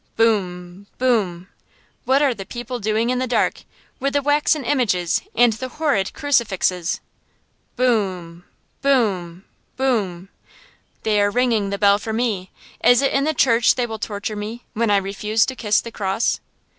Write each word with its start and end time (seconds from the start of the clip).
Boom, 0.15 0.87
boom! 0.97 1.47
What 2.05 2.23
are 2.23 2.33
the 2.33 2.43
people 2.43 2.79
doing 2.79 3.11
in 3.11 3.19
the 3.19 3.27
dark, 3.27 3.65
with 3.99 4.13
the 4.13 4.23
waxen 4.23 4.63
images 4.65 5.21
and 5.35 5.53
the 5.53 5.67
horrid 5.69 6.11
crucifixes? 6.11 7.01
Boom, 7.75 8.43
boom, 8.81 9.45
boom! 9.77 10.29
They 11.03 11.21
are 11.21 11.29
ringing 11.29 11.69
the 11.69 11.77
bell 11.77 11.99
for 11.99 12.13
me. 12.13 12.49
Is 12.83 13.03
it 13.03 13.13
in 13.13 13.25
the 13.25 13.35
church 13.35 13.75
they 13.75 13.85
will 13.85 13.99
torture 13.99 14.35
me, 14.35 14.63
when 14.73 14.89
I 14.89 14.97
refuse 14.97 15.45
to 15.45 15.55
kiss 15.55 15.79
the 15.81 15.91
cross? 15.91 16.39